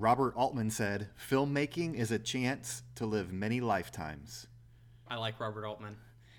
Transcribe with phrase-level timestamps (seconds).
[0.00, 4.46] Robert Altman said, Filmmaking is a chance to live many lifetimes.
[5.06, 5.94] I like Robert Altman.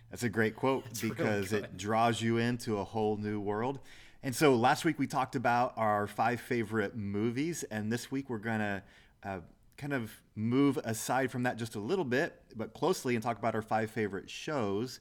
[0.09, 1.65] That's a great quote really because good.
[1.65, 3.77] it draws you into a whole new world.
[4.23, 8.39] And so last week we talked about our five favorite movies, and this week we're
[8.39, 8.83] going to
[9.23, 9.39] uh,
[9.77, 13.53] kind of move aside from that just a little bit, but closely and talk about
[13.53, 14.99] our five favorite shows.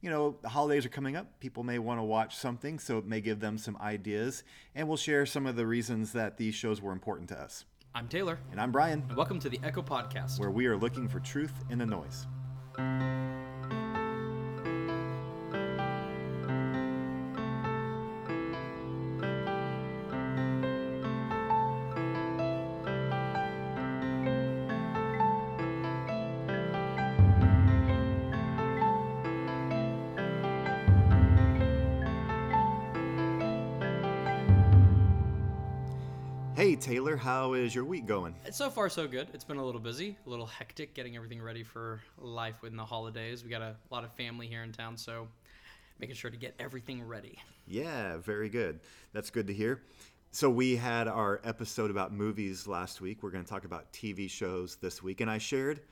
[0.00, 1.38] You know, the holidays are coming up.
[1.38, 4.42] People may want to watch something, so it may give them some ideas.
[4.74, 7.66] And we'll share some of the reasons that these shows were important to us.
[7.94, 8.38] I'm Taylor.
[8.52, 10.38] And I'm Brian, And welcome to the Echo Podcast.
[10.38, 12.26] where we are looking for truth in the noise.
[37.30, 38.34] How is your week going?
[38.50, 39.28] So far, so good.
[39.32, 42.84] It's been a little busy, a little hectic getting everything ready for life within the
[42.84, 43.44] holidays.
[43.44, 45.28] We got a lot of family here in town, so
[46.00, 47.38] making sure to get everything ready.
[47.68, 48.80] Yeah, very good.
[49.12, 49.82] That's good to hear.
[50.32, 53.22] So, we had our episode about movies last week.
[53.22, 55.20] We're going to talk about TV shows this week.
[55.20, 55.82] And I shared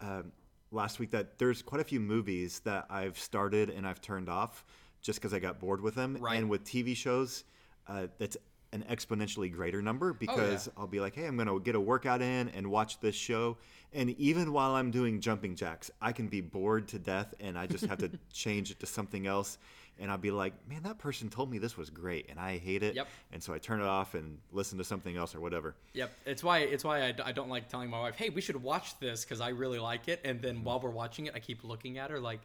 [0.00, 0.30] um,
[0.70, 4.64] last week that there's quite a few movies that I've started and I've turned off
[5.02, 6.18] just because I got bored with them.
[6.20, 6.38] Right.
[6.38, 7.42] And with TV shows,
[7.88, 8.36] uh, that's
[8.74, 11.80] an exponentially greater number oh, because I'll be like, hey, I'm going to get a
[11.80, 13.56] workout in and watch this show.
[13.92, 17.66] And even while I'm doing jumping jacks, I can be bored to death and I
[17.66, 19.58] just have to change it to something else.
[20.00, 22.82] And I'll be like, man, that person told me this was great and I hate
[22.82, 22.96] it.
[22.96, 23.06] Yep.
[23.32, 25.76] And so I turn it off and listen to something else or whatever.
[25.92, 28.60] Yep, it's why it's why I, I don't like telling my wife, "Hey, we should
[28.60, 30.20] watch this" because I really like it.
[30.24, 30.64] And then mm-hmm.
[30.64, 32.40] while we're watching it, I keep looking at her like,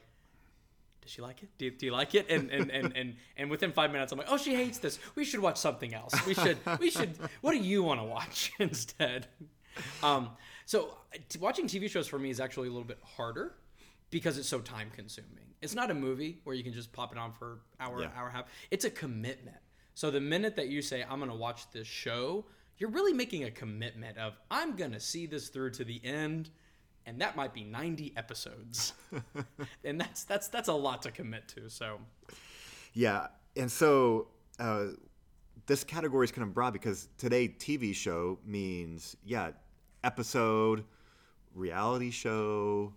[1.09, 1.49] "Does she like it?
[1.57, 4.19] Do you, do you like it?" And and, and and and within five minutes, I'm
[4.19, 4.99] like, "Oh, she hates this.
[5.15, 6.13] We should watch something else.
[6.27, 7.17] We should we should.
[7.41, 9.27] What do you want to watch instead?"
[10.03, 10.30] Um,
[10.65, 10.97] so
[11.30, 13.55] t- watching TV shows for me is actually a little bit harder
[14.11, 15.45] because it's so time consuming.
[15.61, 18.09] It's not a movie where you can just pop it on for hour, Yeah.
[18.15, 18.45] hour and a half.
[18.71, 19.58] It's a commitment.
[19.95, 22.45] So the minute that you say I'm going to watch this show,
[22.77, 26.49] you're really making a commitment of I'm going to see this through to the end,
[27.09, 28.93] and that might be 90 episodes.
[29.83, 31.70] and that's that's that's a lot to commit to.
[31.70, 31.99] So
[32.93, 34.27] Yeah, and so
[34.59, 34.87] uh,
[35.65, 39.52] this category is kind of broad because today TV show means yeah,
[40.03, 40.83] episode,
[41.55, 42.93] reality show.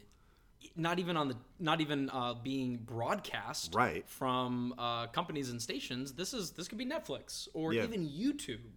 [0.77, 4.07] not even on the not even uh, being broadcast Right.
[4.09, 6.13] from uh, companies and stations.
[6.13, 7.85] This is this could be Netflix or Yeah.
[7.85, 8.77] even YouTube.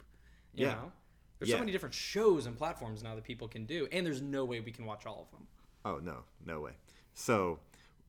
[0.53, 0.71] You Yeah.
[0.75, 0.91] know,
[1.39, 1.55] there's Yeah.
[1.55, 4.59] so many different shows and platforms now that people can do, and there's no way
[4.59, 5.47] we can watch all of them.
[5.83, 6.71] Oh no, no way.
[7.13, 7.59] So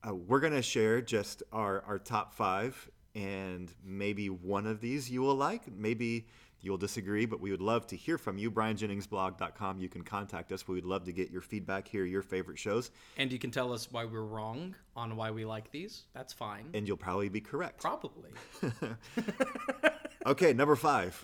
[0.07, 5.21] uh, we're gonna share just our our top five, and maybe one of these you
[5.21, 5.71] will like.
[5.71, 6.27] Maybe
[6.59, 8.49] you'll disagree, but we would love to hear from you.
[8.49, 9.79] BrianJenningsBlog.com.
[9.79, 10.67] You can contact us.
[10.67, 13.71] We would love to get your feedback, hear your favorite shows, And you can tell
[13.71, 16.05] us why we're wrong on why we like these.
[16.13, 16.69] That's fine.
[16.73, 17.79] and you'll probably be correct.
[17.81, 18.31] Probably.
[20.25, 21.23] Okay, number five.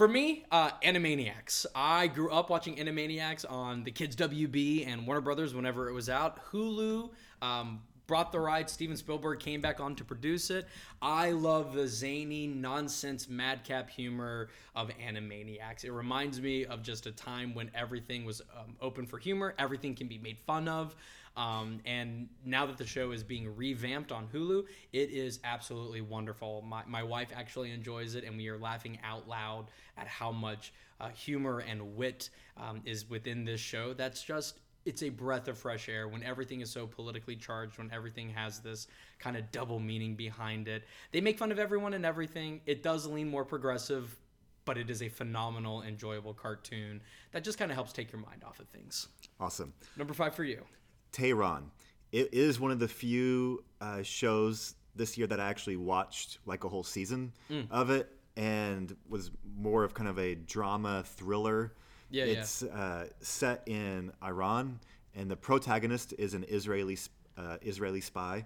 [0.00, 1.66] For me, uh, Animaniacs.
[1.74, 6.08] I grew up watching Animaniacs on the Kids WB and Warner Brothers whenever it was
[6.08, 6.42] out.
[6.50, 7.10] Hulu
[7.42, 8.70] um, brought the ride.
[8.70, 10.66] Steven Spielberg came back on to produce it.
[11.02, 15.84] I love the zany, nonsense, madcap humor of Animaniacs.
[15.84, 19.94] It reminds me of just a time when everything was um, open for humor, everything
[19.94, 20.96] can be made fun of.
[21.40, 26.60] Um, and now that the show is being revamped on Hulu, it is absolutely wonderful.
[26.60, 30.74] My, my wife actually enjoys it, and we are laughing out loud at how much
[31.00, 32.28] uh, humor and wit
[32.58, 33.94] um, is within this show.
[33.94, 34.60] That's just.
[34.86, 38.60] It's a breath of fresh air when everything is so politically charged, when everything has
[38.60, 38.86] this
[39.18, 40.84] kind of double meaning behind it.
[41.12, 42.62] They make fun of everyone and everything.
[42.64, 44.16] It does lean more progressive,
[44.64, 47.02] but it is a phenomenal, enjoyable cartoon
[47.32, 49.08] that just kind of helps take your mind off of things.
[49.38, 49.74] Awesome.
[49.98, 50.64] Number five for you.
[51.12, 51.70] Tehran.
[52.12, 56.64] It is one of the few uh, shows this year that I actually watched like
[56.64, 57.66] a whole season Mm.
[57.70, 61.74] of it and was more of kind of a drama thriller.
[62.10, 62.32] Yeah, yeah.
[62.40, 64.80] it's uh, set in Iran,
[65.14, 66.98] and the protagonist is an Israeli
[67.36, 68.44] uh, Israeli spy,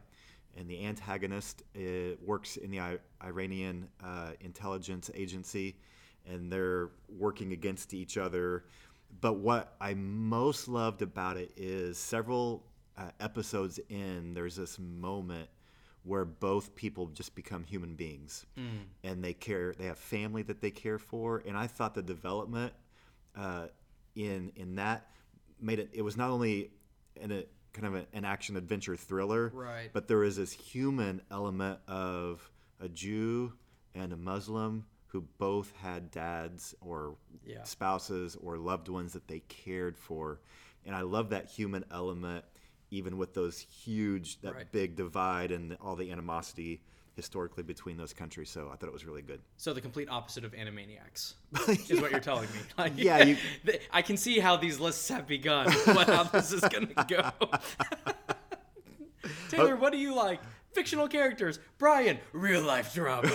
[0.56, 1.80] and the antagonist uh,
[2.24, 5.76] works in the I- Iranian uh, intelligence agency,
[6.26, 8.64] and they're working against each other.
[9.20, 12.64] But what I most loved about it is several
[12.96, 15.48] uh, episodes in, there's this moment
[16.02, 18.44] where both people just become human beings
[19.02, 22.74] and they care they have family that they care for and i thought the development
[23.36, 23.68] uh,
[24.14, 25.08] in in that
[25.58, 26.70] made it it was not only
[27.16, 29.88] in a kind of a, an action adventure thriller Right.
[29.94, 32.50] but there is this human element of
[32.80, 33.54] a jew
[33.94, 34.84] and a muslim
[35.14, 37.14] who both had dads or
[37.46, 37.62] Yeah.
[37.62, 40.40] spouses or loved ones that they cared for.
[40.84, 42.44] And I love that human element,
[42.90, 44.72] even with those huge, that Right.
[44.72, 46.80] big divide and all the animosity
[47.14, 48.50] historically between those countries.
[48.50, 49.40] So I thought it was really good.
[49.56, 51.34] So the complete opposite of Animaniacs
[51.88, 52.58] is what you're telling me.
[52.76, 53.36] Like, Yeah, you-
[53.92, 55.70] I can see how these lists have begun.
[55.94, 57.30] What how this is gonna go.
[59.48, 60.40] Taylor, what do you like?
[60.72, 61.60] Fictional characters.
[61.78, 63.28] Brian, real life drama.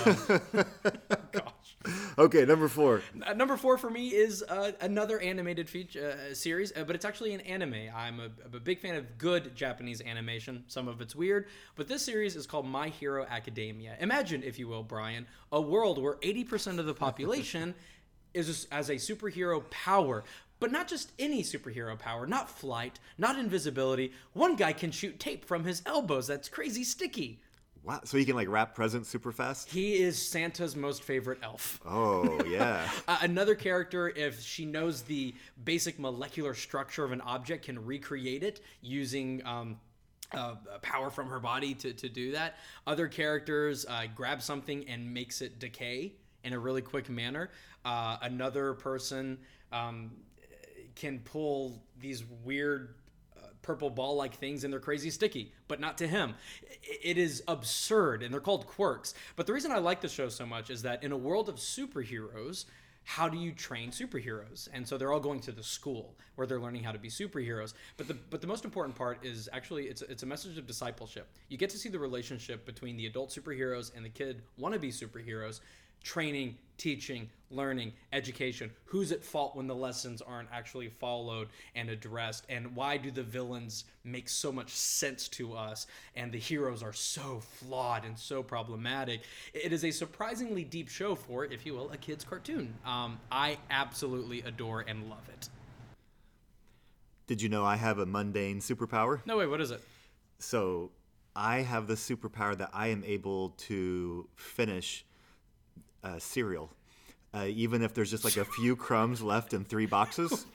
[1.31, 1.53] Gosh.
[2.17, 3.01] Okay, number four.
[3.25, 7.05] Uh, number four for me is uh, another animated feature uh, series, uh, but it's
[7.05, 7.89] actually an anime.
[7.95, 10.65] I'm a, I'm a big fan of good Japanese animation.
[10.67, 13.95] Some of it's weird, but this series is called My Hero Academia.
[14.01, 17.73] Imagine, if you will, Brian, a world where 80% of the population
[18.33, 20.23] is as a superhero power.
[20.59, 24.11] But not just any superhero power, not flight, not invisibility.
[24.33, 27.39] One guy can shoot tape from his elbows that's crazy sticky.
[27.89, 28.01] Wow.
[28.03, 29.67] So he can like wrap presents super fast?
[29.71, 31.79] He is Santa's most favorite elf.
[31.83, 32.87] Oh, yeah.
[33.07, 35.33] Uh, another character, if she knows the
[35.63, 39.79] basic molecular structure of an object, can recreate it using um,
[40.33, 42.57] uh, power from her body to, to do that.
[42.85, 46.13] Other characters uh, grab something and makes it decay
[46.43, 47.49] in a really quick manner.
[47.83, 49.39] Uh, another person
[49.71, 50.11] um,
[50.95, 52.98] can pull these weird uh,
[53.61, 56.35] purple ball like things and they're crazy sticky, but not to him.
[57.03, 59.13] It is absurd and they're called quirks.
[59.35, 61.55] But the reason I like the show so much is that in a world of
[61.55, 62.65] superheroes,
[63.03, 64.67] how do you train superheroes?
[64.71, 67.73] And so they're all going to the school where they're learning how to be superheroes.
[67.97, 71.27] But the but the most important part is actually it's it's a message of discipleship.
[71.47, 75.61] You get to see the relationship between the adult superheroes and the kid wannabe superheroes
[76.03, 78.71] training, teaching, learning, education.
[78.85, 82.45] Who's at fault when the lessons aren't actually followed and addressed?
[82.49, 86.93] And why do the villains make so much sense to us and the heroes are
[86.93, 89.21] so flawed and so problematic?
[89.53, 92.73] It is a surprisingly deep show for, if you will, a kid's cartoon.
[92.85, 95.49] Um, I absolutely adore and love it.
[97.27, 99.21] Did you know I have a mundane superpower?
[99.25, 99.81] No, wait, what is it?
[100.39, 100.91] So
[101.35, 105.05] I have the superpower that I am able to finish
[106.03, 106.71] uh, cereal,
[107.33, 110.45] uh, even if there's just like a few crumbs left in three boxes.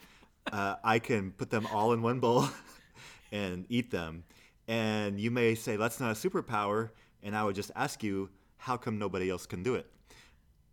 [0.53, 2.47] Uh, I can put them all in one bowl
[3.33, 4.25] and eat them.
[4.69, 6.91] And you may say that's not a superpower,
[7.23, 9.87] and I would just ask you, how come nobody else can do it?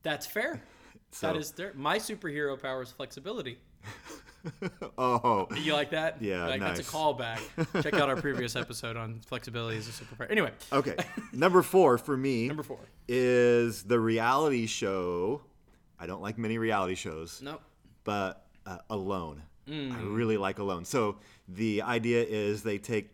[0.04, 0.62] That's fair.
[1.14, 1.74] So- that is there.
[1.76, 3.58] My superhero power is flexibility.
[4.98, 6.22] Oh, You like that?
[6.22, 7.40] Yeah, like, That's a callback.
[7.84, 10.30] Check out our previous episode on flexibility as a superpower.
[10.32, 10.96] Anyway, okay.
[11.34, 12.48] Number four for me.
[12.50, 12.80] number four.
[13.08, 15.42] is the reality show.
[16.00, 17.42] I don't like many reality shows.
[17.44, 17.62] Nope.
[18.04, 19.44] but uh, Alone.
[19.68, 20.16] I Mm.
[20.16, 20.84] really like Alone.
[20.86, 21.18] So
[21.48, 23.12] the idea is they take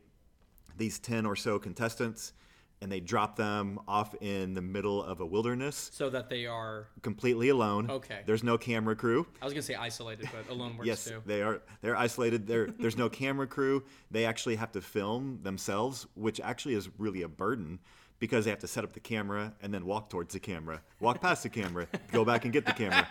[0.77, 2.33] these 10 or so contestants
[2.81, 6.88] and they drop them off in the middle of a wilderness So that they are.
[7.01, 7.89] completely alone.
[7.89, 8.21] Okay.
[8.25, 9.25] There's no camera crew.
[9.41, 11.21] I was gonna say isolated, but alone works Yes, too.
[11.25, 11.62] they are.
[11.81, 12.45] They're isolated.
[12.47, 13.83] There, there's no camera crew.
[14.12, 17.79] They actually have to film themselves, which actually is really a burden
[18.19, 21.21] because they have to set up the camera and then walk towards the camera, walk
[21.21, 23.07] past the camera, go back and get the camera,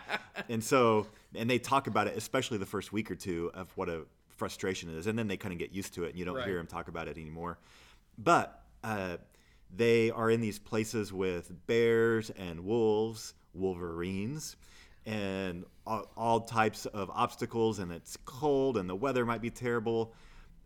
[0.49, 3.89] and so and they talk about it, especially the first week or two, of what
[3.89, 6.25] a frustration it is, and then they kind of get used to it, and you
[6.25, 6.47] don't Right.
[6.47, 7.59] hear them talk about it anymore.
[8.19, 9.17] But uh,
[9.75, 14.57] they are in these places with bears and wolves, wolverines,
[15.05, 20.14] and all, all types of obstacles, and it's cold, and the weather might be terrible,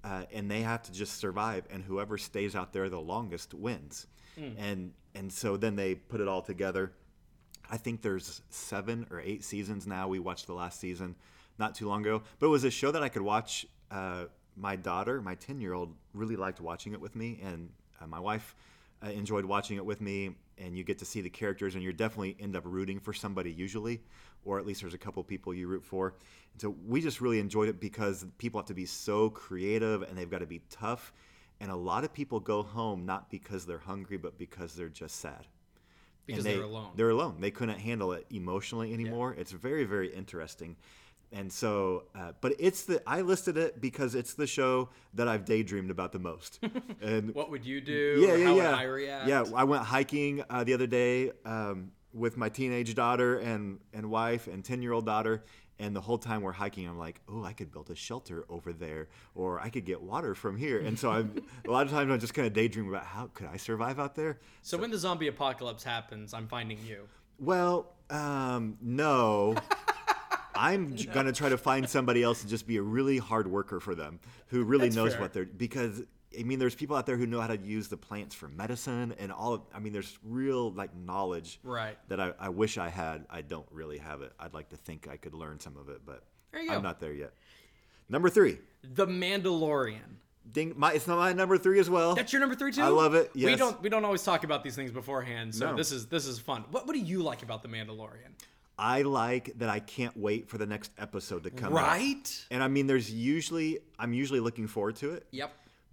[0.05, 1.65] uh, and they have to just survive.
[1.71, 4.07] And whoever stays out there the longest wins.
[4.59, 6.93] And and so then they put it all together.
[7.71, 10.09] I think there's seven or eight seasons now.
[10.09, 11.17] We watched the last season
[11.59, 13.67] not too long ago, but it was a show that I could watch.
[13.91, 17.71] Uh, my daughter, my 10 year old, really liked watching it with me, and
[18.01, 18.55] uh, my wife
[19.05, 20.37] uh, enjoyed watching it with me.
[20.59, 23.51] And you get to see the characters, and you definitely end up rooting for somebody
[23.51, 24.03] usually,
[24.45, 26.15] or at least there's a couple people you root for.
[26.53, 30.19] And so we just really enjoyed it because people have to be so creative and
[30.19, 31.15] they've got to be tough.
[31.61, 35.17] And a lot of people go home not because they're hungry, but because they're just
[35.17, 35.47] sad
[36.27, 36.91] Because and they're alone.
[36.95, 37.37] They're alone.
[37.41, 39.35] They couldn't handle it emotionally anymore.
[39.39, 40.77] It's very, very interesting.
[41.33, 45.45] And so, uh, but it's the I listed it because it's the show that I've
[45.45, 46.59] daydreamed about the most.
[47.01, 48.19] And What would you do?
[48.21, 48.71] yeah, yeah, how yeah.
[48.71, 49.29] would I react?
[49.29, 54.11] Yeah, I went hiking uh, the other day um, with my teenage daughter and and
[54.11, 55.45] wife and ten year old daughter.
[55.79, 58.71] And the whole time we're hiking, I'm like, oh, I could build a shelter over
[58.71, 60.79] there, or I could get water from here.
[60.81, 63.47] And so I'm a lot of times I'm just kind of daydreaming about how could
[63.47, 64.41] I survive out there.
[64.61, 67.09] So when the zombie apocalypse happens, I'm finding you.
[67.39, 69.55] Well, um, no.
[70.61, 73.95] I'm gonna try to find somebody else and just be a really hard worker for
[73.95, 75.21] them who really That's knows fair.
[75.23, 76.03] what they're because
[76.39, 79.15] I mean, there's people out there who know how to use the plants for medicine
[79.19, 79.55] and all.
[79.55, 81.99] Of, I mean, there's real like knowledge Right.
[82.09, 83.27] that I, I wish I had.
[83.29, 84.33] I don't really have it.
[84.39, 86.77] I'd like to think I could learn some of it, but There you go.
[86.77, 87.33] I'm not there yet.
[88.09, 88.59] Number three,
[88.95, 90.19] The Mandalorian.
[90.53, 90.75] ding!
[90.77, 92.15] My it's not my number three as well.
[92.15, 92.83] That's your number three too.
[92.83, 95.77] I love it, We don't we don't always talk about these things beforehand, so No.
[95.77, 96.65] this is this is fun.
[96.71, 98.33] What what do you like about the Mandalorian?
[98.81, 101.87] I like that I can't wait for the next episode to come out.
[101.87, 102.47] Right.
[102.51, 105.27] And I mean, there's usually I'm usually looking forward to it.
[105.33, 105.53] Yep.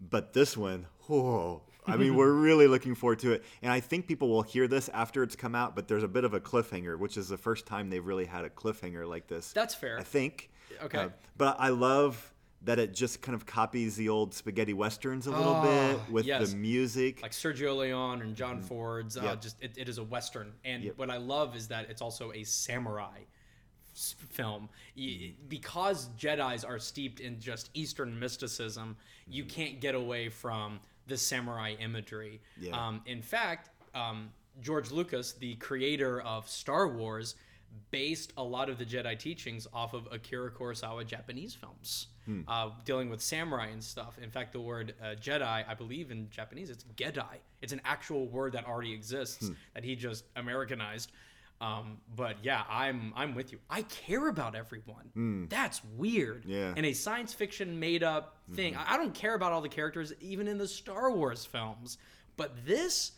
[0.09, 1.63] But this one, whoa.
[1.85, 3.43] I mean, we're really looking forward to it.
[3.61, 6.23] And I think people will hear this after it's come out, but there's a bit
[6.23, 9.51] of a cliffhanger, which is the first time they've really had a cliffhanger like this.
[9.51, 9.99] That's fair.
[9.99, 10.49] I think.
[10.81, 10.97] Okay.
[10.97, 15.31] Uh, but I love that it just kind of copies the old spaghetti westerns a
[15.31, 16.49] little Ah, bit with yes.
[16.51, 17.21] the music.
[17.21, 19.15] like Sergio Leone and John Ford's.
[19.15, 19.27] Uh, Mm-hmm.
[19.29, 19.41] Yep.
[19.41, 20.97] Just it, it is a western, and Yep.
[20.97, 23.19] what I love is that it's also a samurai
[23.93, 24.69] film.
[24.97, 25.33] Mm-hmm.
[25.49, 28.95] Because Jedi's are steeped in just Eastern mysticism,
[29.27, 29.49] you Mm-hmm.
[29.55, 32.41] can't get away from the samurai imagery.
[32.59, 32.75] Yeah.
[32.75, 34.29] Um, in fact, um,
[34.61, 37.35] George Lucas, the creator of Star Wars,
[37.91, 42.41] based a lot of the Jedi teachings off of Akira Kurosawa Japanese films, Hmm.
[42.47, 44.17] uh, dealing with samurai and stuff.
[44.21, 47.37] In fact, the word uh, Jedi, I believe in Japanese, it's Gedai.
[47.61, 49.53] It's an actual word that already exists Hmm.
[49.73, 51.11] that he just Americanized.
[51.59, 53.59] Um, but yeah, I'm I'm with you.
[53.69, 55.47] I care about everyone.
[55.49, 56.43] That's weird.
[56.43, 56.51] Hmm.
[56.51, 56.73] Yeah.
[56.75, 60.13] In a science fiction made up thing, I I don't care about all the characters,
[60.19, 61.97] even in the Star Wars films.
[62.35, 63.13] But this,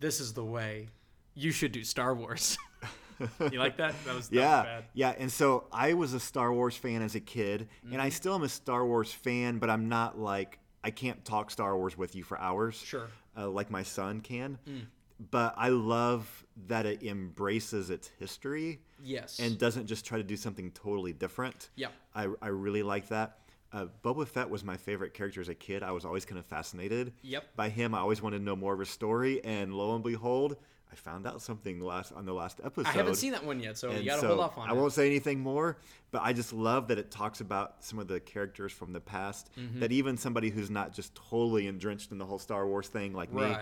[0.00, 0.88] this is the way
[1.36, 2.58] you should do Star Wars.
[3.52, 3.94] you like that?
[4.04, 4.84] That was that yeah, bad.
[4.94, 5.14] yeah.
[5.18, 8.00] And so I was a Star Wars fan as a kid, and Mm-hmm.
[8.00, 11.76] I still am a Star Wars fan, but I'm not like I can't talk Star
[11.76, 12.76] Wars with you for hours.
[12.76, 13.08] Sure.
[13.36, 14.58] uh, like my son can.
[14.68, 14.86] Mm.
[15.30, 19.38] But I love that it embraces its history Yes.
[19.38, 21.70] and doesn't just try to do something totally different.
[21.74, 23.38] Yeah, I, I really like that.
[23.72, 25.82] Uh, Boba Fett was my favorite character as a kid.
[25.82, 27.44] I was always kind of fascinated Yep.
[27.56, 27.94] by him.
[27.94, 30.56] I always wanted to know more of his story, and lo and behold,
[30.96, 32.88] I found out something last on the last episode.
[32.88, 34.76] I haven't seen that one yet, so you gotta so hold off on I it.
[34.76, 35.76] won't say anything more,
[36.10, 39.50] but I just love that it talks about some of the characters from the past
[39.58, 39.80] Mm-hmm.
[39.80, 43.32] that even somebody who's not just totally drenched in the whole Star Wars thing like
[43.32, 43.54] me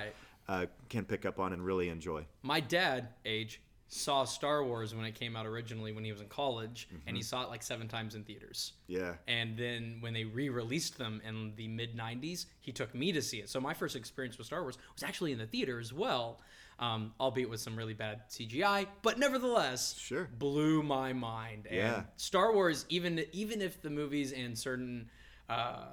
[0.48, 2.24] uh, can pick up on and really enjoy.
[2.42, 6.28] My dad, age, saw Star Wars when it came out originally when he was in
[6.28, 7.26] college, and he Mm-hmm.
[7.26, 8.72] saw it like seven times in theaters.
[8.88, 9.14] Yeah.
[9.28, 13.38] And then when they re-released them in the mid '90s, he took me to see
[13.38, 13.48] it.
[13.48, 16.40] So my first experience with Star Wars was actually in the theater as well,
[16.78, 20.28] um, albeit with some really bad CGI, but nevertheless, Sure.
[20.38, 21.66] blew my mind.
[21.66, 22.02] And Yeah.
[22.16, 25.10] Star Wars, even even if the movies and certain,
[25.48, 25.86] uh,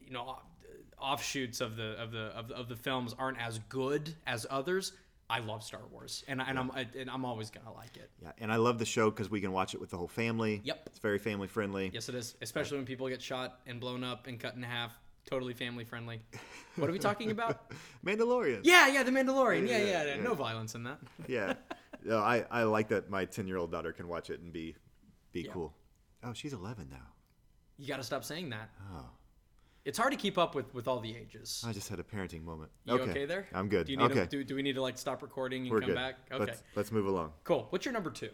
[0.00, 0.38] you know,
[0.98, 4.92] offshoots of the of the of the, of the films aren't as good as others.
[5.28, 8.10] I love Star Wars, and, and I'm and I'm always gonna like it.
[8.22, 10.60] Yeah, and I love the show because we can watch it with the whole family.
[10.62, 10.82] Yep.
[10.86, 11.90] It's very family friendly.
[11.92, 12.36] Yes, it is.
[12.40, 14.96] Especially when people get shot and blown up and cut in half.
[15.26, 16.20] Totally family friendly.
[16.76, 17.72] What are we talking about?
[18.06, 18.60] Mandalorian.
[18.62, 19.66] yeah, yeah, The Mandalorian.
[19.68, 20.22] Yeah, Yeah, yeah, yeah.
[20.22, 20.98] No violence in that.
[21.28, 21.54] Yeah.
[22.04, 24.76] no, I, I like that my 10 year old daughter can watch it and be
[25.32, 25.52] be Yeah.
[25.52, 25.74] cool.
[26.22, 26.98] Oh, she's 11 now.
[27.76, 28.70] You got to stop saying that.
[28.94, 29.04] Oh,
[29.84, 31.64] It's hard to keep up with with all the ages.
[31.66, 32.70] I just had a parenting moment.
[32.84, 33.48] You okay, there?
[33.52, 33.86] I'm good.
[33.86, 34.20] Do you need okay.
[34.20, 35.96] to, do, do we need to like stop recording and We're come good.
[35.96, 36.14] back?
[36.30, 36.44] Okay.
[36.44, 37.32] Let's, let's move along.
[37.42, 37.66] Cool.
[37.70, 38.30] What's your number two?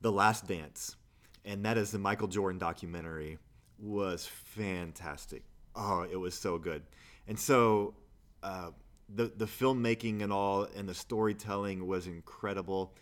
[0.00, 0.96] The Last Dance,
[1.44, 3.38] and that is the Michael Jordan documentary,
[3.78, 5.42] was fantastic.
[5.82, 6.82] Oh, it was so good.
[7.26, 7.94] And so
[8.42, 8.70] uh,
[9.08, 12.94] the the filmmaking and all and the storytelling was incredible.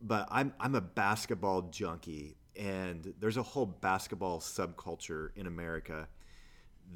[0.00, 6.08] But I'm I'm a basketball junkie, and there's a whole basketball subculture in America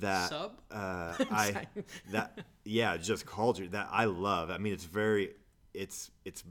[0.00, 0.60] that Sub?
[0.72, 1.66] uh, I
[2.10, 4.50] that yeah, just culture that I love.
[4.50, 5.34] I mean, it's very
[5.72, 6.42] it's it's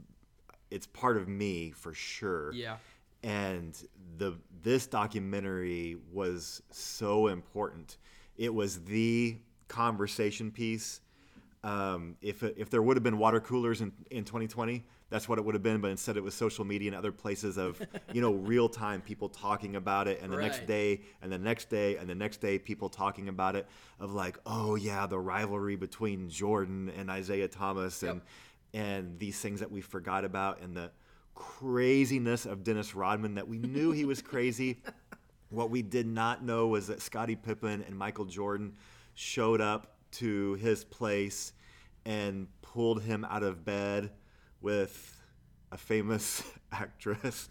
[0.70, 2.78] it's part of me for sure Yeah.
[3.22, 3.72] and
[4.18, 4.32] the
[4.62, 7.98] this documentary was so important.
[8.36, 9.38] It was the
[9.68, 11.00] conversation piece.
[11.64, 15.44] Um, if if there would have been water coolers in, in 2020, that's what it
[15.44, 15.80] would have been.
[15.80, 17.80] But instead, it was social media and other places of
[18.12, 21.68] you know real time people talking about it, and the next day, and the next
[21.68, 23.66] day, and the next day, people talking about it
[23.98, 28.20] of like, oh yeah, the rivalry between Jordan and Isiah Thomas, and
[28.72, 30.90] and these things that we forgot about, and the
[31.34, 34.80] craziness of Dennis Rodman that we knew he was crazy.
[35.50, 38.74] what we did not know was that Scottie Pippen and Michael Jordan
[39.14, 41.52] showed up to his place
[42.04, 44.10] and pulled him out of bed
[44.60, 45.20] with
[45.72, 47.48] a famous actress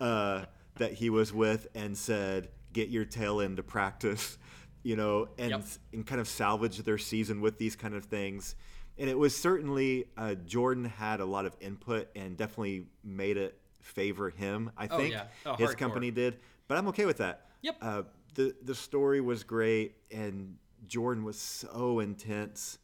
[0.00, 0.44] uh,
[0.76, 4.38] that he was with and said, "Get your tail into practice,"
[4.82, 5.64] you know, and Yep.
[5.92, 8.54] and kind of salvage their season with these kind of things.
[8.98, 13.58] And it was certainly uh, Jordan had a lot of input and definitely made it
[13.80, 14.70] favor him.
[14.76, 15.24] I Oh, think yeah.
[15.44, 15.78] Oh, his hardcore.
[15.78, 16.36] company did,
[16.68, 17.46] but I'm okay with that.
[17.62, 17.76] Yep.
[17.80, 18.02] Uh,
[18.34, 20.56] the the story was great, and
[20.86, 22.78] Jordan was so intense,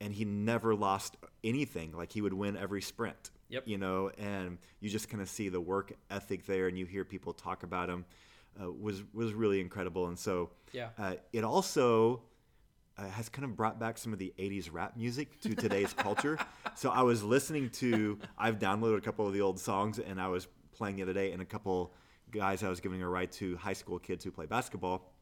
[0.00, 1.92] and he never lost anything.
[1.92, 3.30] Like he would win every sprint.
[3.48, 3.68] Yep.
[3.68, 7.04] You know, and you just kind of see the work ethic there, and you hear
[7.04, 8.04] people talk about him.
[8.62, 10.88] Uh, was was really incredible, and so Yeah.
[10.98, 12.22] uh, it also
[12.98, 16.38] uh, has kind of brought back some of the 80s rap music to today's culture.
[16.74, 20.28] So I was listening to, I've downloaded a couple of the old songs and I
[20.28, 21.92] was playing the other day, and a couple
[22.32, 25.12] guys I was giving a ride to, high school kids who play basketball,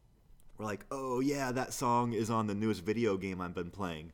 [0.57, 4.11] were like, oh, yeah, that song is on the newest video game I've been playing.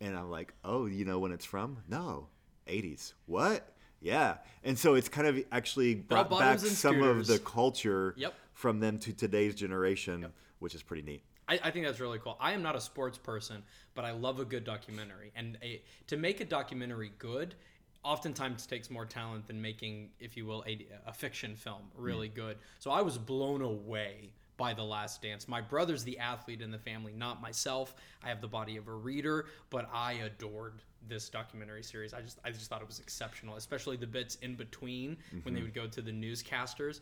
[0.00, 1.78] And I'm like, oh, you know when it's from?
[1.88, 2.28] No,
[2.66, 3.12] 80s.
[3.26, 3.68] What?
[4.00, 4.36] Yeah.
[4.64, 8.34] And so it's kind of actually brought back some of the culture Yep.
[8.52, 10.26] from them to today's generation,
[10.58, 11.22] which is pretty neat.
[11.46, 12.36] I, I think that's really cool.
[12.40, 13.62] I am not a sports person,
[13.94, 15.30] but I love a good documentary.
[15.36, 17.54] And a, to make a documentary good,
[18.04, 22.34] oftentimes takes more talent than making, if you will, a, a fiction film really hmm.
[22.34, 22.58] good.
[22.78, 25.48] So I was blown away by The Last Dance.
[25.48, 27.94] My brother's the athlete in the family, not myself.
[28.22, 32.14] I have the body of a reader, but I adored this documentary series.
[32.14, 35.60] I just I just thought it was exceptional, especially the bits in between when they
[35.60, 35.66] mm-hmm.
[35.66, 37.00] would go to the newscasters.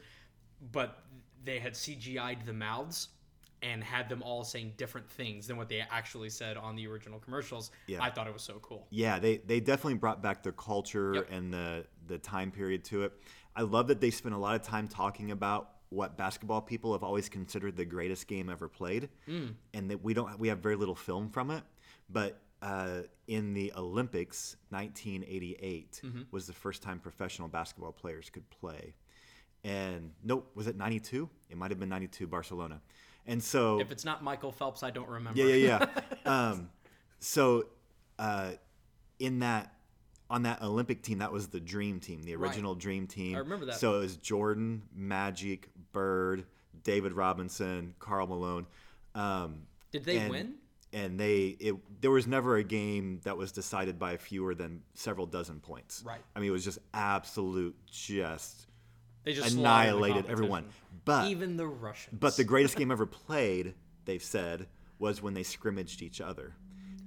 [0.72, 1.02] But
[1.44, 3.08] they had CGI'd the mouths
[3.62, 7.18] and had them all saying different things than what they actually said on the original
[7.18, 7.70] commercials.
[7.86, 8.02] Yeah.
[8.02, 8.86] I thought it was so cool.
[8.90, 11.28] Yeah, they, they definitely brought back the culture Yep.
[11.30, 13.12] and the the time period to it.
[13.54, 17.02] I love that they spent a lot of time talking about what basketball people have
[17.04, 19.54] always considered the greatest game ever played, Mm.
[19.74, 21.62] and that we don't we have very little film from it.
[22.10, 26.22] But uh, in the Olympics, 1988 Mm-hmm.
[26.30, 28.94] was the first time professional basketball players could play.
[29.64, 31.28] And nope, was it 92?
[31.50, 32.80] It might have been 92 Barcelona.
[33.26, 35.40] And so If it's not Michael Phelps, I don't remember.
[35.40, 35.86] yeah, yeah,
[36.26, 36.30] yeah.
[36.50, 36.70] um,
[37.20, 37.66] so,
[38.18, 38.52] uh,
[39.18, 39.72] in that,
[40.28, 42.48] on that Olympic team, that was the dream team, the Right.
[42.48, 43.36] original dream team.
[43.36, 43.76] I remember that.
[43.76, 46.46] So it was Jordan, Magic, Bird,
[46.82, 48.66] David Robinson, Karl Malone.
[49.14, 50.54] Um, Did they and- win?
[50.94, 55.24] And they, it, there was never a game that was decided by fewer than several
[55.24, 56.02] dozen points.
[56.04, 56.20] Right.
[56.36, 58.66] I mean, it was just absolute, just
[59.24, 60.64] They just slaughtered the annihilated everyone.
[61.04, 62.18] But even the Russians.
[62.18, 63.74] but the greatest game ever played,
[64.04, 64.66] they've said,
[64.98, 66.54] was when they scrimmaged each other.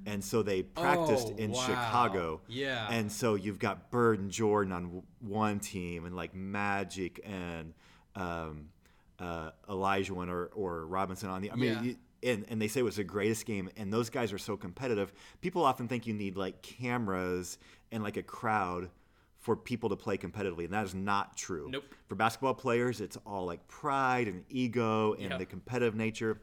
[0.06, 1.66] And so they practiced Oh, in wow.
[1.66, 2.42] Chicago.
[2.48, 2.88] Yeah.
[2.92, 7.74] And so you've got Bird and Jordan on w- one team, and like Magic and
[8.16, 8.68] um,
[9.20, 11.52] uh, Olajuwon or, or Robinson on the.
[11.52, 11.82] I mean, Yeah.
[11.82, 13.70] you, and, and they say it was the greatest game.
[13.78, 15.12] And those guys are so competitive.
[15.42, 17.58] People often think you need like cameras
[17.92, 18.90] and like a crowd
[19.46, 21.68] for people to play competitively, and that is not true.
[21.70, 21.84] Nope.
[22.08, 25.38] For basketball players, it's all like pride and ego and Yeah.
[25.38, 26.42] the competitive nature.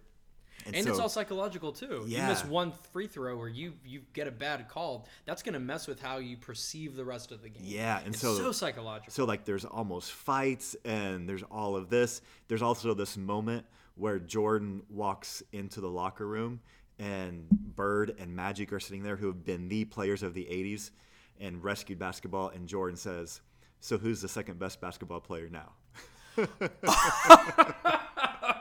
[0.64, 2.04] and it's so- all psychological too.
[2.06, 2.22] Yeah.
[2.22, 5.08] You miss one free throw or you you get a bad call.
[5.24, 7.62] That's gonna mess with how you perceive the rest of the game.
[7.66, 9.12] Yeah, and it's so- so psychological.
[9.12, 12.20] So like there's almost fights and there's all of this.
[12.46, 16.60] There's also this moment where Jordan walks into the locker room
[17.00, 20.92] and Bird and Magic are sitting there who have been the players of the 80s
[21.42, 23.42] and rescued basketball and Jordan says,
[23.80, 25.72] "So who's the second best basketball player now?"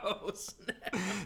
[0.04, 0.32] oh.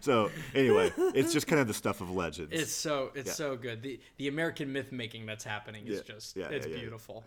[0.01, 2.53] So anyway, it's just kind of the stuff of legends.
[2.53, 3.33] It's so it's Yeah.
[3.33, 3.83] so good.
[3.83, 7.25] The the American myth making that's happening is Yeah, just yeah, it's beautiful.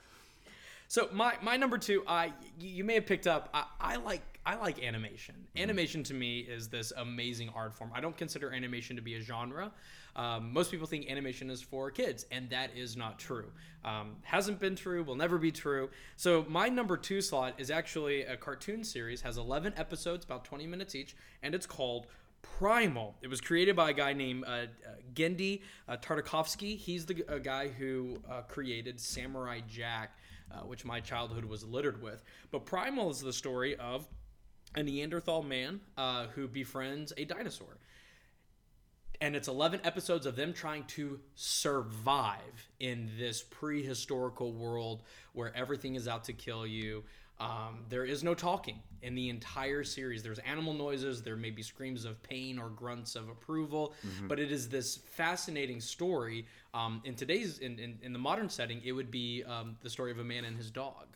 [0.87, 2.27] So my, my number two, I
[2.59, 3.49] you you may have picked up.
[3.53, 5.35] I, I like I like animation.
[5.35, 5.63] Mm-hmm.
[5.63, 7.91] Animation to me is this amazing art form.
[7.93, 9.71] I don't consider animation to be a genre.
[10.19, 13.45] Um, most people think animation is for kids, and that is not true.
[13.86, 15.01] Um, hasn't been true.
[15.01, 15.89] Will never be true.
[16.17, 19.21] So my number two slot is actually a cartoon series.
[19.21, 22.08] Has 11 episodes, about 20 minutes each, and it's called
[22.41, 23.15] Primal.
[23.21, 24.65] It was created by a guy named uh, uh,
[25.13, 26.77] Genndy uh, Tartakovsky.
[26.77, 30.17] He's the a guy who uh, created Samurai Jack,
[30.51, 32.23] uh, which my childhood was littered with.
[32.51, 34.05] But Primal is the story of
[34.75, 37.77] a Neanderthal man uh, who befriends a dinosaur.
[39.21, 45.03] And it's 11 episodes of them trying to survive in this prehistorical world
[45.34, 47.03] where everything is out to kill you.
[47.39, 50.23] Um, there is no talking in the entire series.
[50.23, 51.21] There's animal noises.
[51.21, 53.93] There may be screams of pain or grunts of approval,
[54.27, 56.45] but it is this fascinating story.
[56.73, 60.12] Um, in today's, in, in, in the modern setting, it would be um, the story
[60.12, 61.08] of a man and his dog,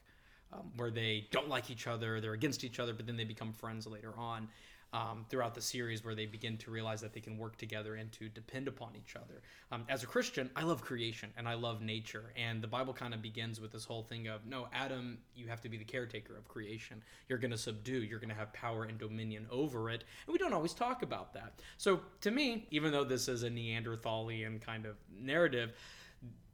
[0.54, 3.52] um, where they don't like each other, they're against each other, but then they become
[3.52, 4.48] friends later on.
[4.94, 8.12] Um, throughout the series, where they begin to realize that they can work together and
[8.12, 9.42] to depend upon each other.
[9.72, 13.12] Um, as a Christian, I love creation and I love nature, and the Bible kind
[13.12, 16.38] of begins with this whole thing of no, Adam, you have to be the caretaker
[16.38, 17.02] of creation.
[17.28, 20.38] You're going to subdue, you're going to have power and dominion over it, and we
[20.38, 21.54] don't always talk about that.
[21.78, 25.74] So, to me, even though this is a Neanderthalian kind of narrative,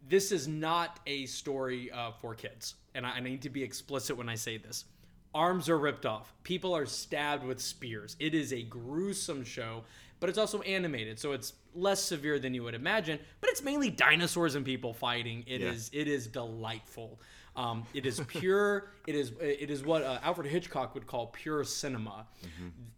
[0.08, 3.64] this is not a story uh, for kids, and I, and I need to be
[3.64, 4.86] explicit when I say this.
[5.34, 6.34] Arms are ripped off.
[6.44, 8.16] People are stabbed with spears.
[8.20, 9.84] It is a gruesome show,
[10.20, 13.20] but it's also animated, so it's less severe than you would imagine.
[13.42, 15.44] But it's mainly dinosaurs and people fighting.
[15.48, 16.02] It is Yeah.
[16.02, 17.20] it is delightful.
[17.56, 18.92] Um, it is pure.
[19.08, 22.26] it is it is what uh, Alfred Hitchcock would call pure cinema.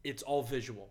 [0.04, 0.90] It's all visual,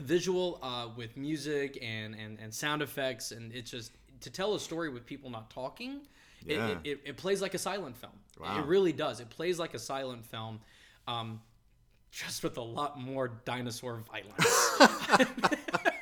[0.00, 4.60] visual uh, with music and, and and sound effects, and it's just to tell a
[4.60, 6.00] story with people not talking.
[6.46, 6.68] Yeah.
[6.68, 8.12] it, it, it plays like a silent film.
[8.40, 8.58] Wow.
[8.58, 9.20] It really does.
[9.20, 10.60] It plays like a silent film,
[11.06, 11.40] um,
[12.10, 14.80] just with a lot more dinosaur violence.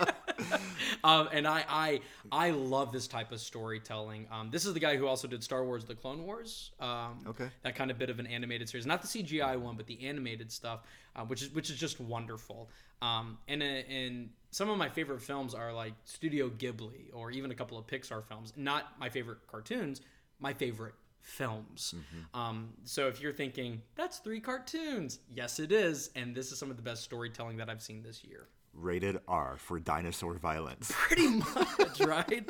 [1.04, 4.26] um, and I, I I love this type of storytelling.
[4.30, 6.70] Um, this is the guy who also did Star Wars: The Clone Wars.
[6.80, 7.48] Um, Okay.
[7.62, 10.50] That kind of bit of an animated series, not the CGI one, but the animated
[10.52, 10.80] stuff,
[11.16, 12.70] uh, which is which is just wonderful.
[13.00, 17.50] Um, and uh, and some of my favorite films are like Studio Ghibli or even
[17.50, 18.52] a couple of Pixar films.
[18.56, 20.02] Not my favorite cartoons,
[20.38, 21.94] my favorite films.
[22.34, 26.70] Um, so if you're thinking that's three cartoons, yes, it is, and this is some
[26.70, 28.48] of the best storytelling that I've seen this year.
[28.74, 30.92] Rated R for dinosaur violence.
[30.94, 32.48] Pretty much, right?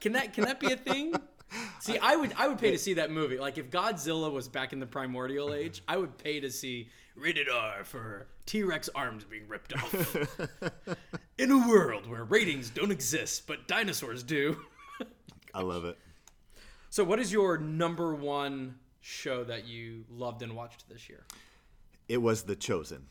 [0.00, 1.14] Can that can that be a thing?
[1.80, 3.38] See, I would I would pay to see that movie.
[3.38, 7.48] Like if Godzilla was back in the primordial age, I would pay to see rated
[7.48, 10.16] R for T Rex arms being ripped off.
[11.38, 14.58] in a world where ratings don't exist, but dinosaurs do.
[15.54, 15.98] I love it.
[16.92, 21.24] So, what is your number one show that you loved and watched this year?
[22.06, 23.06] It was The Chosen.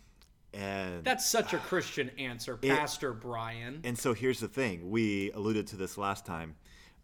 [0.54, 3.82] And That's such a Christian answer, Pastor Brian.
[3.84, 4.91] And so here's the thing.
[4.91, 6.58] We alluded to this last time.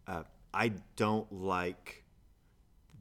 [0.05, 0.21] Uh,
[0.53, 2.03] I don't like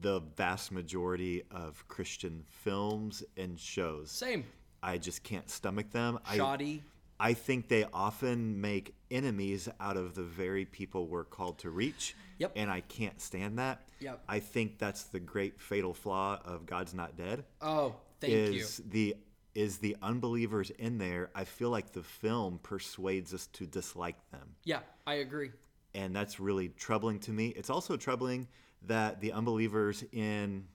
[0.01, 4.11] the vast majority of Christian films and shows.
[4.11, 4.47] Same.
[4.83, 6.19] I just can't stomach them.
[6.35, 6.83] Shoddy.
[6.83, 6.96] I
[7.35, 12.15] think they often make enemies out of the very people we're called to reach.
[12.39, 12.53] Yep.
[12.57, 13.89] And I can't stand that.
[14.01, 14.23] Yep.
[14.29, 17.45] I think that's the great fatal flaw of God's Not Dead.
[17.63, 18.85] Oh, thank is you.
[18.91, 19.17] the
[19.55, 21.31] is the unbelievers in there.
[21.35, 25.51] I feel like the film persuades us to dislike them Yeah, I agree.
[25.95, 27.49] and that's really troubling to me.
[27.57, 28.49] It's also troubling
[28.83, 30.67] that the unbelievers in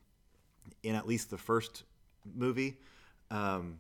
[0.82, 1.84] in at least the first
[2.36, 2.80] movie,
[3.30, 3.80] um,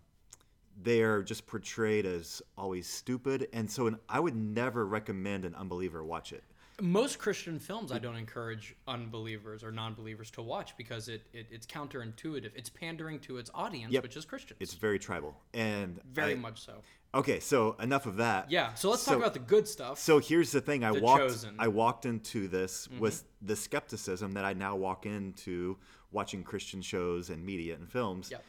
[0.82, 5.56] they are just portrayed as always stupid, and so an, I would never recommend an
[5.56, 6.44] unbeliever watch it.
[6.82, 11.68] Most Christian films, I don't encourage unbelievers or non-believers to watch because it, it it's
[11.68, 12.52] counterintuitive.
[12.56, 14.02] It's pandering to its audience, Yep.
[14.04, 14.58] which is Christians.
[14.60, 16.82] It's very tribal, and very I- much so.
[17.14, 17.40] okay.
[17.40, 18.50] So enough of that.
[18.50, 18.74] Yeah.
[18.74, 20.00] So let's So- talk about the good stuff.
[20.00, 21.56] So here's the thing: I The walked, Chosen.
[21.60, 23.00] I walked into this mm-hmm.
[23.00, 25.78] with the skepticism that I now walk into
[26.10, 28.44] watching Christian shows and media and films, Yep.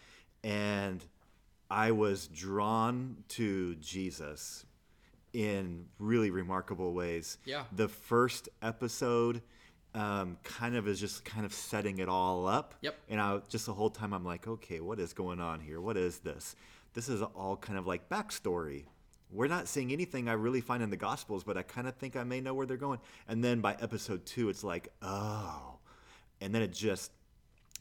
[0.44, 1.04] and
[1.72, 4.66] I was drawn to Jesus
[5.32, 7.38] in really remarkable ways.
[7.46, 7.64] Yeah.
[7.74, 9.40] The first episode
[9.94, 12.74] um, kind of is just kind of setting it all up.
[12.82, 12.94] Yep.
[13.08, 15.80] And I just the whole time I'm like, okay, what is going on here?
[15.80, 16.56] What is this?
[16.92, 18.84] This is all kind of like backstory.
[19.30, 22.16] We're not seeing anything I really find in the Gospels, but I kind of think
[22.16, 22.98] I may know where they're going.
[23.26, 25.78] And then by episode two, it's like, oh.
[26.42, 27.12] And then it just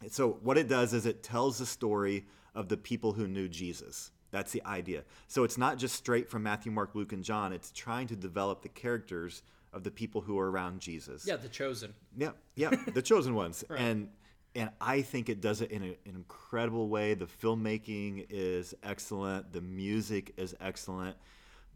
[0.10, 4.12] so what it does is it tells the story of the people who knew Jesus.
[4.32, 5.04] That's the idea.
[5.28, 7.52] So it's not just straight from Matthew, Mark, Luke, and John.
[7.52, 11.26] It's trying to develop the characters of the people who are around Jesus.
[11.28, 11.94] yeah, the chosen.
[12.18, 14.10] Yeah, yeah, the chosen ones, and
[14.54, 17.14] and I think it does it in a, an incredible way.
[17.14, 21.16] The filmmaking is excellent, the music is excellent,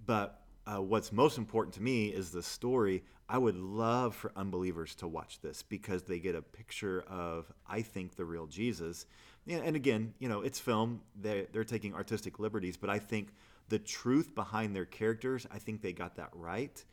[0.06, 3.04] but uh, what's most important to me is the story.
[3.28, 7.82] I would love for unbelievers to watch this because they get a picture of, I
[7.82, 9.06] think, the real Jesus.
[9.46, 13.30] Yeah, and again, you know, it's film; they they're taking artistic liberties, but I think
[13.70, 16.84] the truth behind their characters, I think they got that right,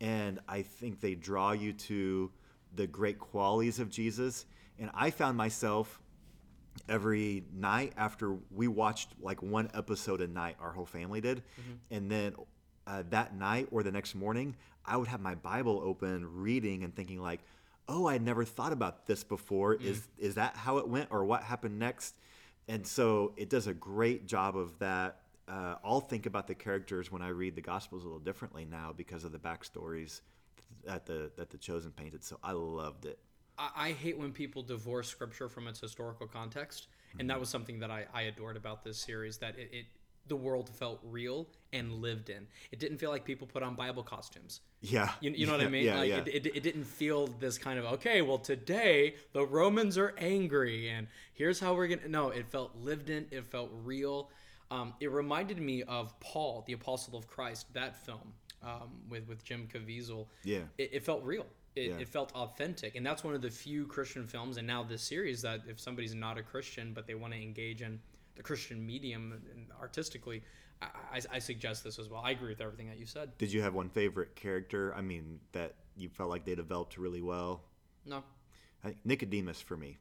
[0.00, 2.30] and I think they draw you to
[2.74, 4.46] the great qualities of Jesus.
[4.78, 6.00] And I found myself
[6.88, 11.42] every night after we watched like one episode a night, our whole family did,
[11.90, 12.34] and then
[12.86, 16.94] uh, that night or the next morning, I would have my Bible open, reading and
[16.94, 17.40] thinking like,
[17.90, 19.74] "Oh, I never thought about this before.
[19.74, 22.14] Is is that how it went, or what happened next?"
[22.68, 25.22] And so it does a great job of that.
[25.48, 28.94] Uh, I'll think about the characters when I read the Gospels a little differently now
[28.96, 30.20] because of the backstories
[30.84, 32.22] that the that the chosen painted.
[32.22, 33.18] So I loved it.
[33.58, 36.86] I, I hate when people divorce scripture from its historical context,
[37.18, 39.38] and that was something that I, I adored about this series.
[39.38, 39.86] That it, it
[40.26, 42.46] the world felt real and lived in.
[42.72, 44.60] It didn't feel like people put on Bible costumes.
[44.80, 45.84] Yeah, You, you know what I mean?
[45.84, 46.18] Yeah, like yeah.
[46.18, 48.22] It, it, it didn't feel this kind of okay.
[48.22, 52.08] Well, today the Romans are angry, and here's how we're gonna.
[52.08, 53.26] No, it felt lived in.
[53.30, 54.30] It felt real.
[54.70, 59.44] Um, it reminded me of Paul, the Apostle of Christ, that film um, with with
[59.44, 60.26] Jim Caviezel.
[60.44, 60.60] Yeah.
[60.78, 61.46] it, it felt real.
[61.76, 61.98] It, Yeah.
[61.98, 65.42] it felt authentic, and that's one of the few Christian films, and now this series
[65.42, 68.00] that if somebody's not a Christian but they want to engage in
[68.36, 70.42] the Christian medium and artistically,
[70.82, 72.22] I, I, I suggest this as well.
[72.24, 73.36] I agree with everything that you said.
[73.38, 74.94] Did you have one favorite character?
[74.94, 77.62] I mean, that you felt like they developed really well.
[78.06, 78.22] No.
[78.84, 79.98] I Nicodemus for me.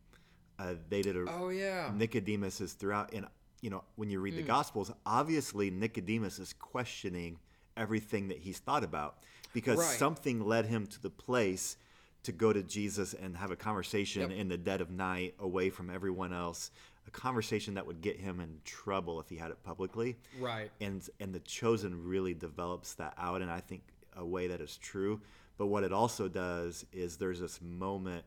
[0.58, 1.92] Uh, they did a Oh yeah.
[1.96, 3.26] Nicodemus is throughout, and
[3.62, 7.40] you know when you read the Gospels, obviously Nicodemus is questioning
[7.76, 9.18] everything that he's thought about
[9.54, 9.98] because Right.
[9.98, 11.78] something led him to the place
[12.24, 14.32] to go to Jesus and have a conversation Yep.
[14.32, 16.72] in the dead of night, away from everyone else.
[17.10, 20.70] A conversation that would get him in trouble if he had it publicly Right.
[20.80, 23.82] and and the chosen really develops that out and i think
[24.16, 25.20] a way that is true
[25.58, 28.24] but what it also does is there's this moment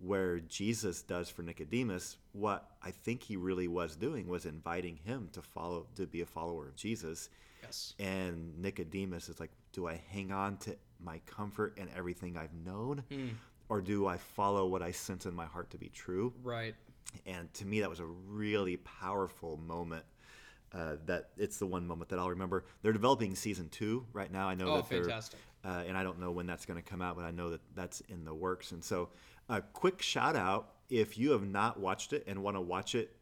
[0.00, 5.28] where jesus does for nicodemus what i think he really was doing was inviting him
[5.32, 7.28] to follow to be a follower of jesus
[7.64, 7.94] Yes.
[7.98, 13.02] and nicodemus is like do i hang on to my comfort and everything i've known
[13.10, 13.28] hmm.
[13.68, 16.76] or do i follow what i sense in my heart to be true Right.
[17.26, 20.04] And to me that was a really powerful moment
[20.72, 22.64] uh, that it's the one moment that I'll remember.
[22.82, 24.48] They're developing season two right now.
[24.48, 25.38] I know Oh, that they're, fantastic.
[25.64, 27.60] uh, and I don't know when that's going to come out, but I know that
[27.74, 28.72] that's in the works.
[28.72, 29.10] And so,
[29.50, 33.14] a quick shout out if you have not watched it and want to watch it,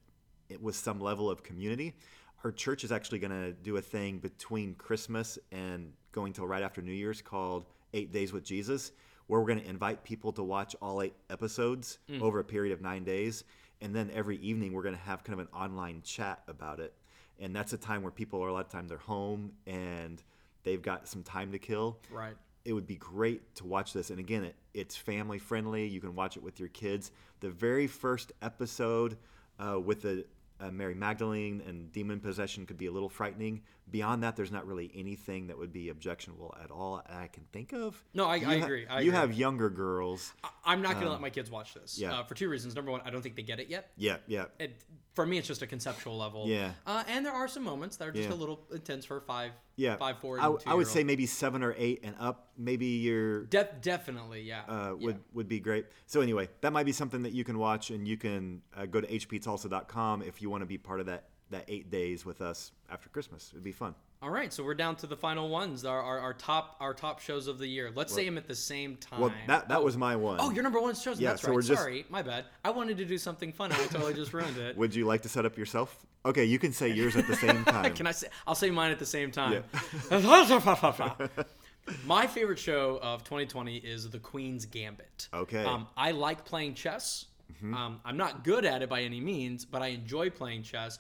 [0.49, 1.97] it with some level of community.
[2.45, 6.62] Our church is actually going to do a thing between Christmas and going till right
[6.62, 8.93] after New Year's called Eight Days with Jesus,
[9.27, 12.81] where we're going to invite people to watch all eight episodes over a period of
[12.81, 13.43] nine days.
[13.81, 16.93] And then every evening, we're going to have kind of an online chat about it.
[17.38, 20.23] And that's a time where people are a lot of time they're home and
[20.64, 22.37] they've got some time to kill Right.
[22.66, 24.11] it would be great to watch this.
[24.11, 25.87] And again, it, it's family friendly.
[25.87, 27.11] You can watch it with your kids.
[27.40, 29.16] The very first episode
[29.59, 30.27] uh, with the
[30.61, 33.62] uh, Mary Magdalene and demon possession could be a little frightening.
[33.90, 37.73] Beyond that, there's not really anything that would be objectionable at all I can think
[37.73, 38.03] of.
[38.14, 39.18] No, I- I ha- agree, I you agree.
[39.20, 40.33] have younger girls.
[40.44, 41.96] I- I'm not going to let my kids watch this.
[41.99, 42.18] Um, yeah.
[42.18, 42.75] Uh, for two reasons.
[42.77, 43.90] Number one, I don't think they get it yet.
[43.96, 44.44] Yeah, yeah.
[44.61, 44.81] It,
[45.14, 46.46] for me, it's just a conceptual level.
[46.46, 46.73] Yeah.
[46.87, 48.35] Uh, and there are some moments that are just Yeah.
[48.35, 51.75] a little intense for five, Yeah, five, four, I, I would say maybe seven or
[51.79, 52.49] eight and up.
[52.59, 54.62] Maybe you're De- definitely, yeah.
[54.69, 55.07] uh, Yeah.
[55.07, 55.87] would would be great.
[56.07, 59.01] So anyway, that might be something that you can watch, and you can uh, go
[59.01, 62.73] to hptulsa.com if you want to be part of that that eight days with us
[62.90, 63.49] after Christmas.
[63.53, 63.95] It'd be fun.
[64.22, 65.87] All right, so we're down to the final ones.
[65.87, 67.90] Our, our, our top our top shows of the year.
[67.94, 69.18] Let's say them at the same time.
[69.18, 70.37] Well, that that was my one.
[70.40, 71.18] Oh, your number one shows.
[71.18, 71.54] Yeah, That's so right.
[71.54, 72.44] we're just- Sorry, my bad.
[72.62, 73.72] I wanted to do something fun.
[73.72, 74.76] I totally just ruined it.
[74.78, 75.96] Would you like to set up yourself?
[76.26, 77.94] Okay, you can say yours at the same time.
[77.94, 78.26] Can I say?
[78.46, 79.64] I'll say mine at the same time.
[82.04, 85.28] My favorite show of 2020 is The Queen's Gambit.
[85.33, 85.64] Okay.
[85.64, 87.24] Um, I like playing chess.
[87.62, 90.98] Um, I'm not good at it by any means, but I enjoy playing chess.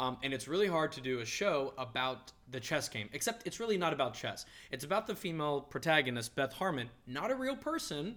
[0.00, 3.58] Um, and it's really hard to do a show about the chess game, except it's
[3.60, 4.44] really not about chess.
[4.70, 8.16] It's about the female protagonist, Beth Harmon, not a real person.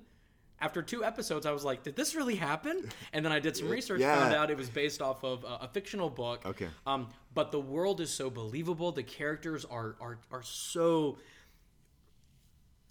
[0.62, 2.88] After two episodes, I was like, did this really happen?
[3.12, 4.18] And then I did some research, Yeah.
[4.18, 6.44] found out it was based off of a, a fictional book.
[6.46, 6.70] Okay.
[6.88, 8.92] Um, but the world is so believable.
[8.94, 11.18] The characters are are, are so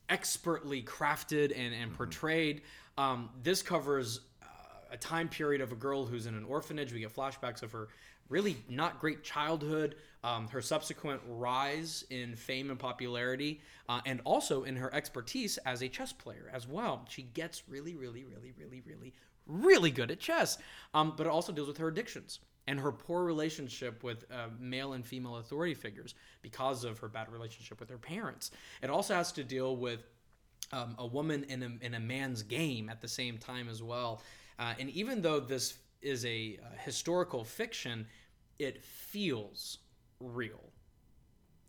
[0.09, 2.63] expertly crafted and, and portrayed.
[2.99, 4.47] Um, this covers uh,
[4.93, 6.93] a time period of a girl who's in an orphanage.
[6.93, 7.89] We get flashbacks of her
[8.29, 14.65] really not great childhood, um, her subsequent rise in fame and popularity, uh, and also
[14.65, 17.05] in her expertise as a chess player as well.
[17.09, 19.13] She gets really, really, really, really, really,
[19.47, 20.59] really good at chess.
[20.95, 24.95] Um, but it also deals with her addictions and her poor relationship with uh, male
[24.95, 28.51] and female authority figures because of her bad relationship with her parents.
[28.83, 30.01] It also has to deal with
[30.73, 34.23] um, a woman in a, in a man's game at the same time as well.
[34.59, 38.07] Uh, and even though this is a uh, historical fiction,
[38.59, 39.79] it feels
[40.21, 40.61] real.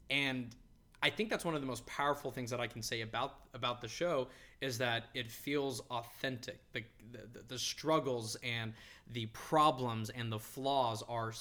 [0.09, 0.55] And
[1.01, 3.81] I think that's one of the most powerful things that I can say about about
[3.81, 4.27] the show
[4.61, 6.59] is that it feels authentic.
[6.73, 8.73] The the, the struggles and
[9.11, 11.33] the problems and the flaws are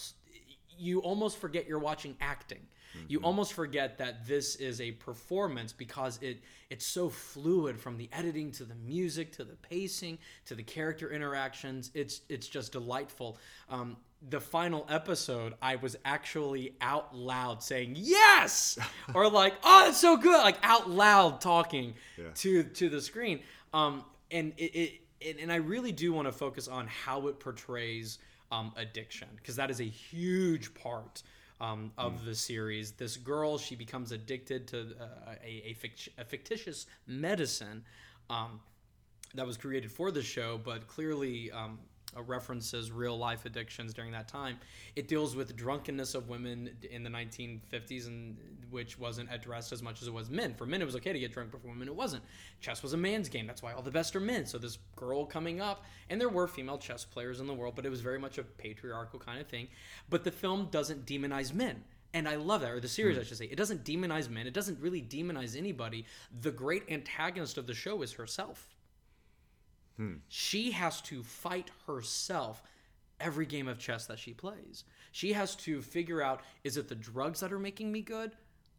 [0.76, 2.66] you almost forget you're watching acting.
[3.08, 8.08] You almost forget that this is a performance because it it's so fluid from the
[8.12, 11.90] editing to the music to the pacing to the character interactions.
[11.94, 13.38] It's it's just delightful.
[13.68, 13.96] Um,
[14.30, 18.78] the final episode, I was actually out loud saying yes,
[19.14, 22.30] or like, "Oh, that's so good!" Like out loud talking Yeah.
[22.36, 23.40] to to the screen.
[23.72, 27.38] Um, and it, it and, and I really do want to focus on how it
[27.40, 28.18] portrays
[28.52, 31.22] um, addiction because that is a huge part
[31.60, 32.92] um, of the series.
[32.92, 37.84] This girl, she becomes addicted to uh, a, a, fict- a fictitious medicine
[38.30, 38.60] um,
[39.34, 41.78] that was created for the show, but clearly um,
[42.16, 44.58] Uh, references real life addictions during that time.
[44.96, 48.36] It deals with drunkenness of women in the 1950s, and
[48.70, 50.54] which wasn't addressed as much as it was men.
[50.54, 52.22] For men, it was okay to get drunk, but for women, it wasn't.
[52.60, 53.46] Chess was a man's game.
[53.46, 54.46] That's why all the best are men.
[54.46, 57.86] So this girl coming up, and there were female chess players in the world, but
[57.86, 59.68] it was very much a patriarchal kind of thing.
[60.08, 61.82] But the film doesn't demonize men
[62.14, 63.22] and I love that, or the series, hmm.
[63.22, 63.46] I should say.
[63.46, 64.46] It doesn't demonize men.
[64.46, 66.06] It doesn't really demonize anybody.
[66.40, 68.68] The great antagonist of the show is herself.
[69.96, 70.14] Hmm.
[70.28, 72.62] She has to fight herself
[73.20, 74.84] every game of chess that she plays.
[75.12, 78.32] She has to figure out: is it the drugs that are making me good,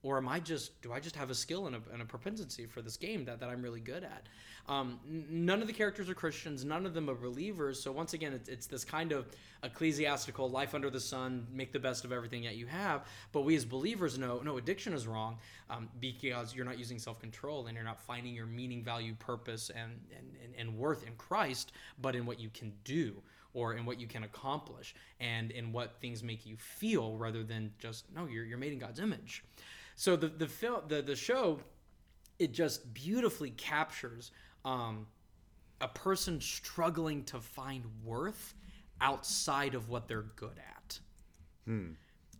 [0.06, 2.68] or am I just do I just have a skill and a, and a propensity
[2.68, 4.28] for this game that, that I'm really good at?
[4.68, 6.64] Um, n- none of the characters are Christians.
[6.64, 7.82] None of them are believers.
[7.82, 9.26] So once again, it's, it's this kind of
[9.64, 13.06] ecclesiastical life under the sun, make the best of everything that you have.
[13.32, 15.40] But we as believers know no addiction is wrong
[15.72, 19.72] um, because you're not using self control and you're not finding your meaning, value, purpose,
[19.72, 23.16] and, and, and, and worth in Christ, but in what you can do
[23.56, 27.72] or in what you can accomplish and in what things make you feel rather than
[27.80, 29.44] just no you're, you're made in god's image
[29.96, 31.60] so the the film the, the show
[32.38, 34.32] it just beautifully captures
[34.66, 35.08] um,
[35.80, 38.54] a person struggling to find worth
[39.00, 41.00] outside of what they're good at.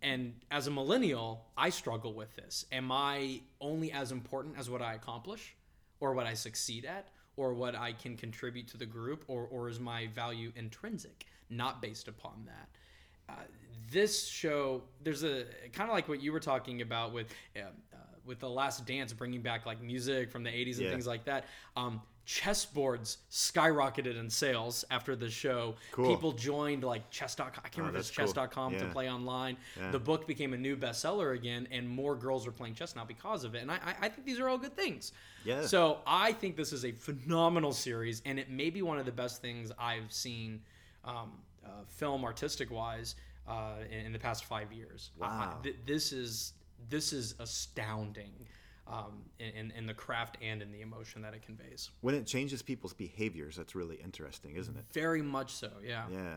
[0.02, 2.66] And as a millennial i struggle with this.
[2.72, 5.56] Am i only as important as what i accomplish
[6.00, 9.70] or what i succeed at or what i can contribute to the group or, or
[9.70, 11.26] is my value intrinsic?
[11.50, 12.70] Not based upon that
[13.30, 13.34] uh,
[13.92, 17.60] this show there's a kind of like what you were talking about with uh,
[17.94, 20.92] uh, with the last dance bringing back like music from the 80s and Yeah.
[20.92, 26.10] things like that um, chessboards skyrocketed in sales after the show Cool.
[26.10, 28.44] people joined like chess.com i can't remember if it's that's cool.
[28.44, 29.92] chess.com to play online Yeah.
[29.92, 33.44] the book became a new bestseller again and more girls are playing chess now because
[33.44, 35.12] of it and i, I- I think these are all good things
[35.44, 35.66] Yeah.
[35.66, 39.12] so i think this is a phenomenal series and it may be one of the
[39.12, 40.62] best things i've seen
[41.04, 41.32] um,
[41.66, 43.16] uh, film artistic wise
[43.48, 45.60] uh, in, in the past five years I- Wow.
[45.64, 46.54] th- this is
[46.90, 48.34] this is astounding
[48.88, 52.28] um, in, in, in the craft and in the emotion that it conveys When it
[52.28, 54.86] changes people's behaviors, that's really interesting, isn't it?
[54.94, 56.36] very much so yeah Yeah,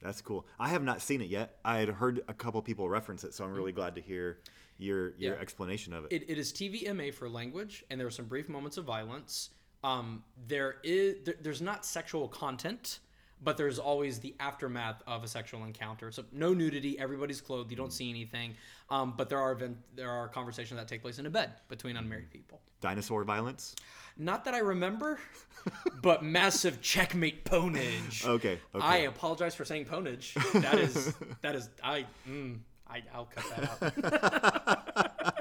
[0.00, 0.46] that's cool.
[0.58, 1.58] I have not seen it yet.
[1.64, 4.38] I had heard a couple people reference it, so I'm really glad to hear
[4.78, 5.40] your your Yeah.
[5.40, 6.12] explanation of it.
[6.12, 9.50] it, it is TVMA for language, and there are some brief moments of violence.
[9.82, 13.00] Um, there is there, there's not sexual content,
[13.42, 16.10] but there's always the aftermath of a sexual encounter.
[16.10, 18.54] So no nudity, everybody's clothed, you don't see anything.
[18.90, 21.96] Um, but there are event, there are conversations that take place in a bed between
[21.96, 22.60] unmarried people.
[22.80, 23.74] Dinosaur violence.
[24.16, 25.18] Not that I remember,
[26.02, 28.26] but massive checkmate ponage.
[28.26, 28.84] Okay, okay.
[28.86, 30.34] I apologize for saying ponage.
[30.60, 35.34] That is that is I mm, I I'll cut that out.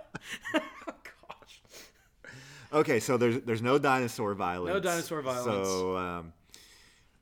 [0.53, 0.61] oh,
[1.03, 1.61] gosh.
[2.71, 4.73] Okay, so there's there's no dinosaur violence.
[4.73, 5.67] No dinosaur violence.
[5.67, 6.33] So um,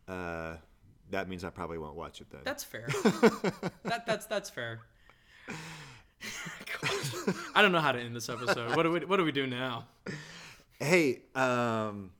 [0.07, 0.55] uh,
[1.11, 2.41] that means I probably won't watch it then.
[2.43, 2.87] That's fair.
[3.83, 4.81] that that's that's fair.
[7.55, 8.75] I don't know how to end this episode.
[8.75, 9.85] What do we what do we do now?
[10.79, 12.11] hey, um,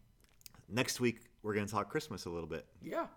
[0.70, 2.66] next week we're gonna talk Christmas a little bit.
[2.82, 3.08] Yeah.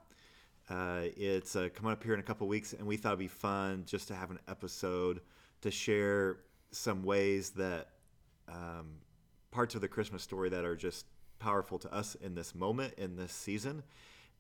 [0.69, 3.27] Uh, it's uh, coming up here in a couple weeks, and we thought it'd be
[3.27, 5.21] fun just to have an episode
[5.63, 6.39] to share
[6.71, 7.89] some ways that
[8.49, 8.99] um,
[9.51, 11.07] parts of the Christmas story that are just
[11.41, 13.83] powerful to us in this moment, in this season.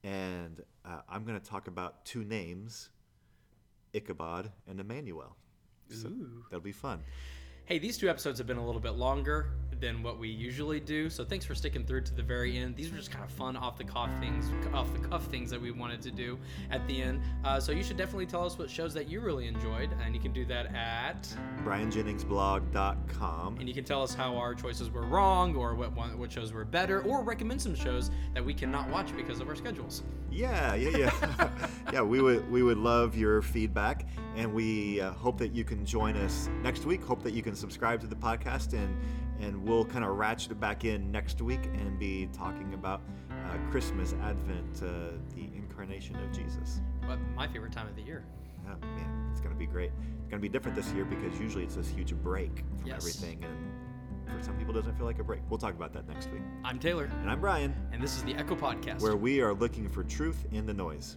[0.03, 2.91] And uh, I'm going to talk about two names
[3.93, 5.37] Ichabod and Emmanuel.
[5.89, 6.45] So Ooh.
[6.51, 7.03] that'll be fun.
[7.71, 11.09] Hey, these two episodes have been a little bit longer than what we usually do,
[11.09, 12.75] so thanks for sticking through to the very end.
[12.75, 15.61] These were just kind of fun, off the cuff things, off the cuff things that
[15.61, 16.37] we wanted to do
[16.73, 17.23] at the end.
[17.45, 20.21] Uh, so you should definitely tell us what shows that you really enjoyed, and you
[20.21, 21.33] can do that at,
[21.65, 23.59] BrianJenningsblog.com.
[23.61, 26.53] and you can tell us how our choices were wrong, or what one, what shows
[26.53, 30.03] were better, or recommend some shows that we cannot watch because of our schedules.
[30.31, 31.51] Yeah, yeah, yeah,
[31.93, 32.03] yeah.
[32.03, 34.07] We would we would love your feedback,
[34.37, 37.03] and we uh, hope that you can join us next week.
[37.03, 38.97] Hope that you can subscribe to the podcast, and
[39.41, 43.57] and we'll kind of ratchet it back in next week and be talking about uh,
[43.71, 46.81] Christmas, Advent, uh, the incarnation of Jesus.
[47.07, 48.25] But my favorite time of the year.
[48.69, 49.91] Oh man, it's gonna be great.
[50.21, 52.99] It's gonna be different this year because usually it's this huge break from Yes.
[52.99, 55.41] everything, and for some people, it doesn't feel like a break.
[55.51, 56.43] We'll talk about that next week.
[56.65, 59.01] I'm Taylor, And I'm Brian, and this is the Echo Podcast.
[59.01, 61.17] where we are looking for truth in the noise.